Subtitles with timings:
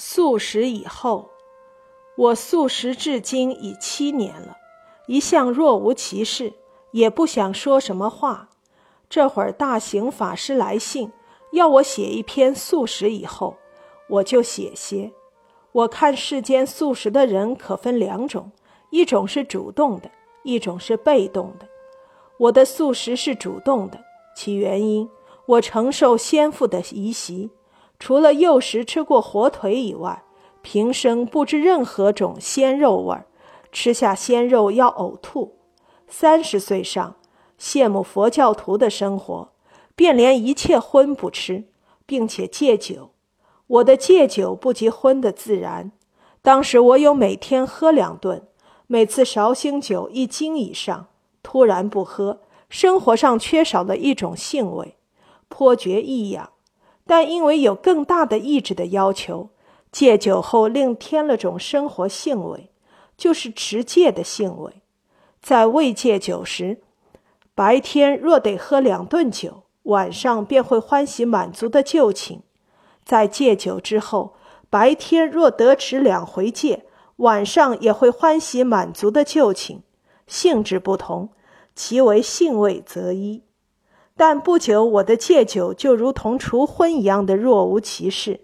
[0.00, 1.28] 素食以后，
[2.16, 4.56] 我素食至今已七年了，
[5.08, 6.52] 一向若无其事，
[6.92, 8.48] 也不想说什么话。
[9.10, 11.10] 这会儿大行法师来信，
[11.50, 13.56] 要我写一篇素食以后，
[14.08, 15.10] 我就写些。
[15.72, 18.52] 我看世间素食的人可分两种，
[18.90, 20.08] 一种是主动的，
[20.44, 21.66] 一种是被动的。
[22.36, 23.98] 我的素食是主动的，
[24.36, 25.10] 其原因
[25.44, 27.50] 我承受先父的遗习。
[27.98, 30.22] 除了幼时吃过火腿以外，
[30.62, 33.26] 平生不知任何种鲜肉味儿，
[33.72, 35.56] 吃下鲜肉要呕吐。
[36.06, 37.16] 三十岁上，
[37.60, 39.50] 羡慕佛教徒的生活，
[39.94, 41.64] 便连一切荤不吃，
[42.06, 43.10] 并且戒酒。
[43.66, 45.92] 我的戒酒不及荤的自然。
[46.40, 48.46] 当时我有每天喝两顿，
[48.86, 51.08] 每次绍兴酒一斤以上。
[51.42, 54.96] 突然不喝，生活上缺少了一种兴味，
[55.48, 56.50] 颇觉异样。
[57.08, 59.48] 但因为有更大的意志的要求，
[59.90, 62.70] 戒酒后另添了种生活兴味，
[63.16, 64.82] 就是持戒的兴味。
[65.40, 66.82] 在未戒酒时，
[67.54, 72.40] 白天若得喝两顿酒，晚上便会欢喜满足的旧情；
[73.06, 74.34] 在戒酒之后，
[74.68, 76.84] 白天若得持两回戒，
[77.16, 79.82] 晚上也会欢喜满足的旧情。
[80.26, 81.30] 性质不同，
[81.74, 83.47] 其为性味则一。
[84.18, 88.40] 但不久，我的戒酒就如同除婚一样的若无其事。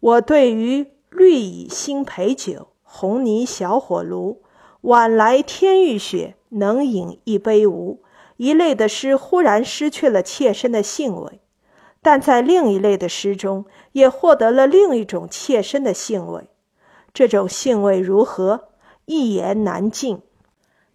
[0.00, 4.42] 我对于绿蚁新醅酒、红泥小火炉、
[4.80, 8.02] 晚来天欲雪、能饮一杯无
[8.38, 11.38] 一类的诗，忽然失去了切身的兴味；
[12.02, 16.48] 但在另一类的诗中，也获得了另一种切身的兴味。
[17.14, 18.70] 这种兴味如何？
[19.04, 20.22] 一言难尽。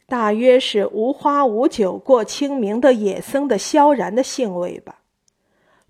[0.08, 5.02] 大约是无花无酒过清明的野僧的萧然的兴味吧。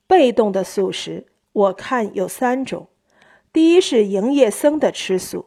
[0.08, 2.88] 被动的素食，我看有三种。
[3.54, 5.46] 第一是营业僧的吃素。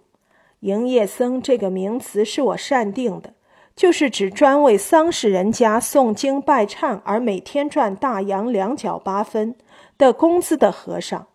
[0.60, 3.34] 营业僧这个名词是我善定的，
[3.74, 9.56] 就是指专为丧事人家诵经拜忏而每天赚大洋两角八分
[9.98, 11.26] 的工资的和尚。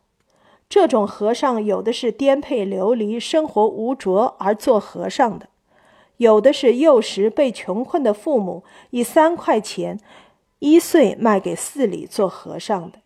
[0.70, 5.50] 这种和尚有的是颠沛流离、生活无着而做和尚的。
[6.18, 10.00] 有的是幼时被穷困的父母以三块钱
[10.60, 13.00] 一岁卖给寺里做和尚的，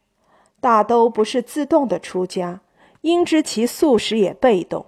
[0.62, 2.62] 大都不是自动的出家，
[3.02, 4.86] 因知其素食也被动。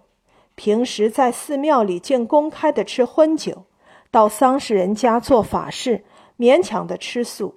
[0.56, 3.64] 平时在寺庙里竟公开的吃荤酒，
[4.12, 6.04] 到丧事人家做法事，
[6.38, 7.56] 勉强的吃素。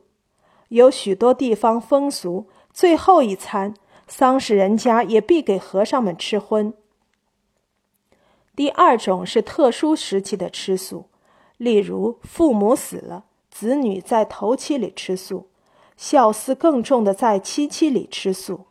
[0.69, 3.75] 有许多地方风俗，最后一餐
[4.07, 6.73] 丧事人家也必给和尚们吃荤。
[8.56, 11.06] 第二种是特殊时期的吃素，
[11.56, 15.47] 例如父母死了，子女在头七里吃素；
[15.97, 18.66] 孝思更重的在七七里吃素。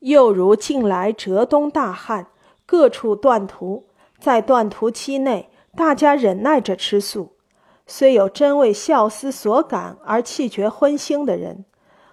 [0.00, 2.28] 又如近来浙东大旱，
[2.64, 3.86] 各处断途，
[4.20, 7.32] 在断途期内，大家忍耐着吃素。
[7.88, 11.64] 虽有真为孝思所感而弃绝荤腥的人，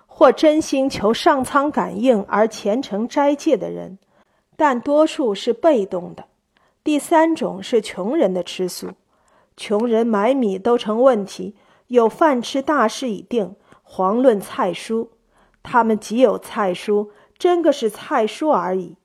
[0.07, 3.99] 或真心求上苍感应而虔诚斋戒的人，
[4.55, 6.25] 但多数是被动的。
[6.85, 8.91] 第三种是穷人的吃素，
[9.57, 11.55] 穷人买米都成问题，
[11.87, 15.07] 有饭吃大事已定，遑论菜蔬。
[15.63, 17.09] 他们既有菜蔬，
[17.39, 18.97] 真个是菜蔬而已。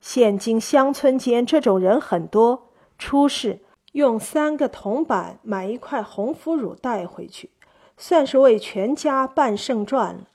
[0.00, 3.60] 现今乡村间这种人很多，出事
[3.92, 7.50] 用三个铜板买一块红腐乳带回去，
[7.98, 10.28] 算是为全家办胜传了。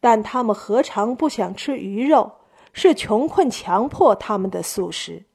[0.00, 2.32] 但他们何尝不想吃鱼肉？
[2.72, 5.26] 是穷困强迫他们的素食。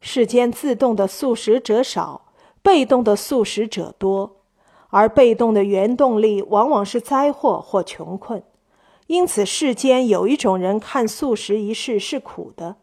[0.00, 2.32] 世间自动的素食者少，
[2.62, 4.36] 被动的素食者多，
[4.88, 8.42] 而被动的原动力往往是灾祸或穷困。
[9.06, 12.76] 因此，世间有一种人看素食一事是苦的，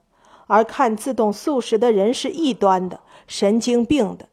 [0.48, 4.28] 而看自动素食的人是异端的、神经病的，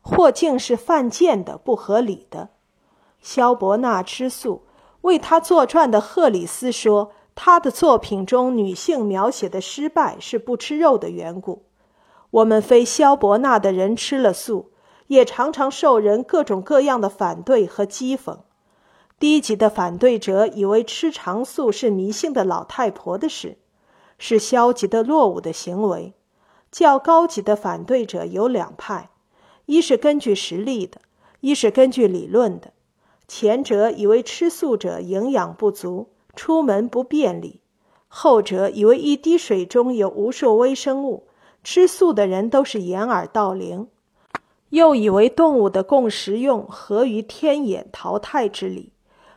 [0.00, 2.50] 或竟是犯贱的、不合理的。
[3.20, 4.62] 萧伯纳吃素，
[5.00, 11.64] 为他作传的赫里斯说，他的作品中女性描写的失败是不吃肉的缘故。
[12.30, 14.70] 我们非萧伯纳的人吃了素，
[15.06, 18.38] 也常常受人各种各样的反对和讥讽。
[19.18, 23.58] 低级的反对者以为吃长素是迷信的老太婆的事，
[24.18, 26.12] 是消极的落伍的行为。
[26.70, 29.08] 较高级的反对者有两派：
[29.64, 31.00] 一是根据实力的，
[31.40, 32.72] 一是根据理论的。
[33.26, 37.60] 前者以为吃素者营养不足，出门不便利；
[38.06, 41.27] 后者以为一滴水中有无数微生物。
[41.62, 43.88] 吃素的人都是掩耳盗铃，
[44.70, 48.92] 又以为动物的共食用合于天演淘汰之理。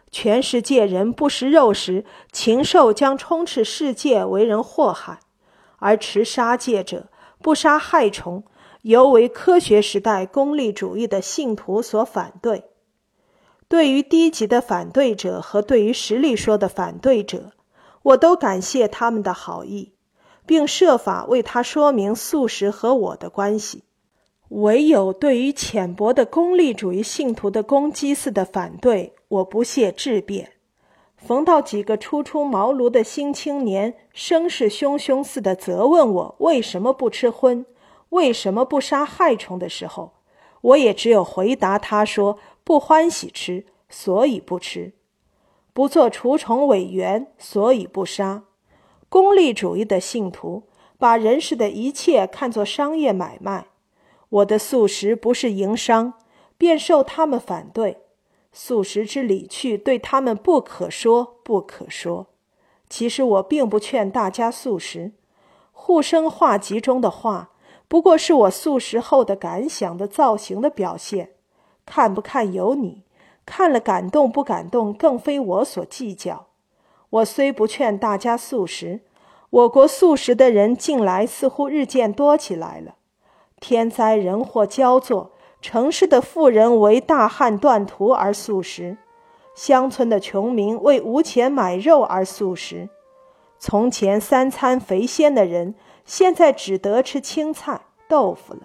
[0.09, 5.19] 全世界人不食肉时，禽兽将充斥世界，为人祸害。
[5.77, 7.07] 而持杀戒者，
[7.41, 8.43] 不杀害虫，
[8.81, 12.65] 尤为科学时代功利主义的信徒所反对。
[13.67, 17.53] 对于低级的反对者和对于实力说的反对者，
[18.03, 19.93] 我都感谢他们的好意，
[20.51, 23.85] 并设法为他说明素食和我的关系。
[24.49, 30.51] 唯有对于浅薄的功利主义信徒的攻击似的反对，我不屑质辩。
[31.15, 37.65] 逢到几个初出茅庐的新青年，声势汹汹似的责问我为什么不吃荤，
[38.09, 40.11] 为什么不杀害虫的时候，
[40.59, 44.91] 我也只有回答他说：不欢喜吃，所以不吃；
[45.71, 48.43] 不做除虫委员，所以不杀。
[49.11, 50.63] 功利主义的信徒
[50.97, 53.67] 把人世的一切看作商业买卖。
[54.29, 56.13] 我的素食不是营商，
[56.57, 57.97] 便受他们反对。
[58.53, 62.27] 素食之理趣对他们不可说不可说。
[62.89, 65.11] 其实我并不劝大家素食。
[65.73, 67.49] 护生画集中的画，
[67.89, 71.31] 不过是我素食后的感想的造型的表现。
[71.85, 73.03] 看不看由你，
[73.45, 76.50] 看了感动不感动，更非我所计较。
[77.11, 79.01] 我虽不劝大家素食，
[79.49, 82.95] 我国素食的人近来似乎日渐多起来了。
[83.59, 85.31] 天灾人祸交作，
[85.61, 88.97] 城市的富人为大旱断途而素食，
[89.53, 92.87] 乡村的穷民为无钱买肉而素食。
[93.59, 95.75] 从前三餐肥鲜的人，
[96.05, 98.61] 现在只得吃青菜豆腐了；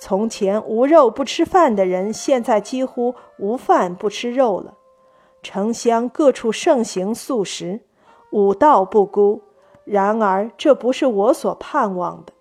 [0.00, 4.74] 从前无肉不吃饭的人，现在几乎无饭不吃肉了。
[5.42, 7.80] 城乡各处盛行素食，
[8.30, 9.42] 武道不孤。
[9.84, 12.32] 然而，这不是我所盼望的。